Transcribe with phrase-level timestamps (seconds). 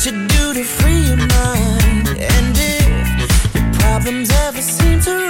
[0.00, 2.08] what you do to free your mind.
[2.08, 5.29] And if your problems ever seem to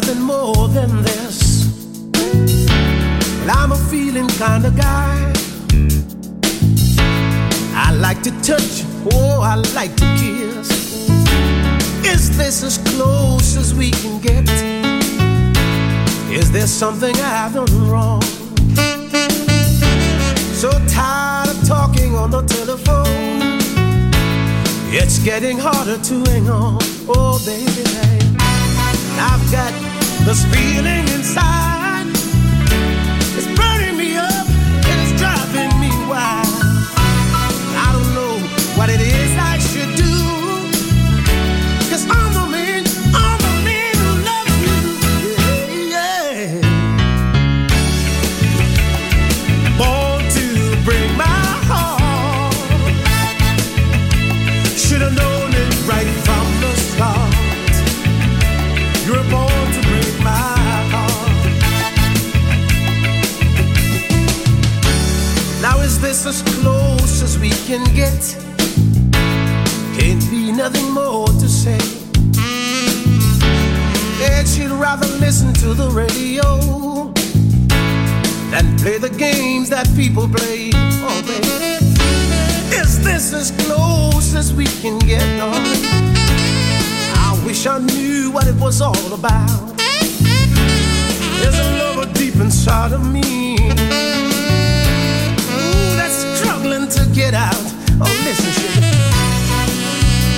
[0.00, 1.68] nothing more than this.
[3.38, 5.32] Well, I'm a feeling kind of guy.
[7.76, 10.68] I like to touch, oh, I like to kiss.
[12.04, 14.50] Is this as close as we can get?
[16.40, 18.22] Is there something I've done wrong?
[20.62, 23.60] So tired of talking on the telephone.
[24.92, 26.78] It's getting harder to hang on.
[27.06, 27.84] Oh, baby.
[27.84, 28.23] baby.
[29.18, 29.72] I've got
[30.24, 31.83] this feeling inside.
[66.04, 68.20] This as close as we can get?
[69.98, 71.80] Can't be nothing more to say.
[74.20, 76.44] And she'd rather listen to the radio
[78.50, 80.72] than play the games that people play.
[80.74, 81.86] Oh, baby.
[82.76, 85.24] Is this as close as we can get?
[85.40, 85.52] Oh,
[87.26, 89.78] I wish I knew what it was all about.
[91.40, 93.93] There's a lover deep inside of me.
[96.84, 97.54] To get out.
[97.98, 98.86] Oh, listen, sugar.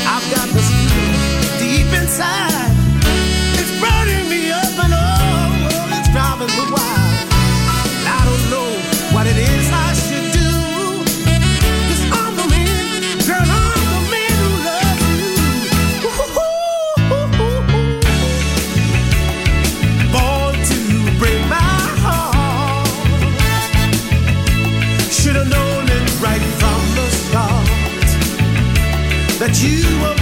[0.06, 2.70] I've got this feeling deep inside.
[3.58, 7.05] It's burning me up and oh, oh, it's driving me wild.
[29.62, 30.15] You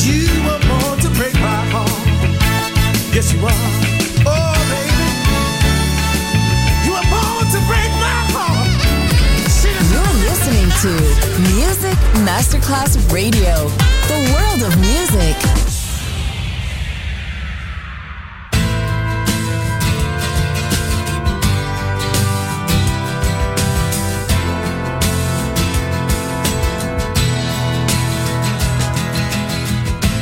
[0.00, 1.90] you were born to break my heart.
[3.14, 3.52] Yes, you are.
[4.24, 5.08] Oh, baby.
[6.86, 8.72] You were born to break my heart.
[9.92, 10.92] You're listening to
[11.54, 13.68] Music Masterclass Radio,
[14.08, 15.71] the world of music.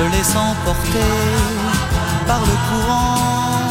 [0.00, 1.14] se laissant porter
[2.26, 3.68] par le courant,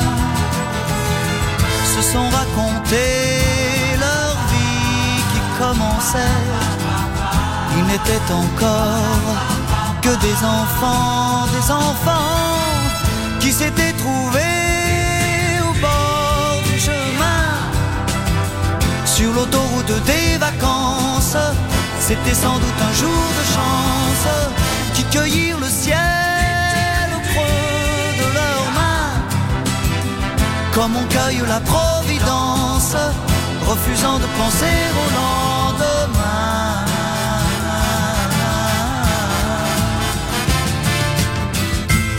[1.93, 6.43] se sont racontés leur vie qui commençait.
[7.77, 9.38] Ils n'étaient encore
[10.03, 12.59] que des enfants, des enfants
[13.39, 17.45] qui s'étaient trouvés au bord du chemin,
[19.05, 21.38] sur l'autoroute des vacances.
[21.99, 24.27] C'était sans doute un jour de chance
[24.93, 26.18] qui cueillirent le ciel
[30.80, 32.95] comme on cueille la providence,
[33.67, 36.86] refusant de penser au lendemain.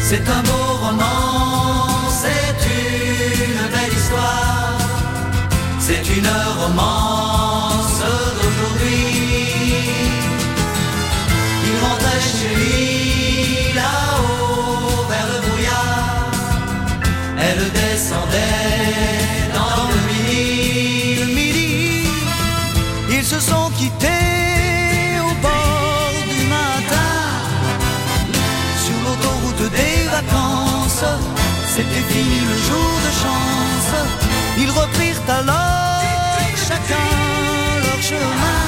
[0.09, 2.59] C'est un beau roman, c'est
[3.47, 4.79] une belle histoire,
[5.79, 6.31] c'est une
[6.61, 7.20] romance
[18.01, 21.17] descendaient dans le midi.
[21.21, 22.09] Le midi,
[23.17, 27.13] ils se sont quittés au bord du matin.
[28.85, 31.05] Sur l'autoroute des vacances,
[31.75, 33.93] c'était fini le jour de chance.
[34.63, 37.11] Ils reprirent alors chacun
[37.85, 38.65] leur chemin.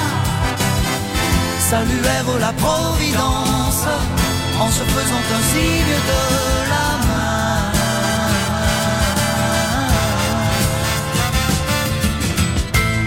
[1.69, 3.85] Saluèrent la Providence
[4.63, 6.21] en se faisant un signe de
[6.73, 7.52] la main.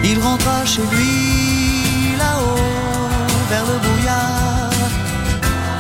[0.09, 2.61] Il rentra chez lui là-haut
[3.51, 4.71] vers le brouillard.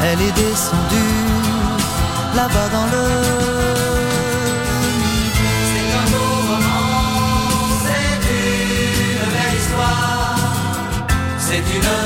[0.02, 1.22] Elle est descendue
[2.34, 3.06] là-bas dans le
[5.70, 6.66] C'est un moment,
[11.38, 12.05] c'est une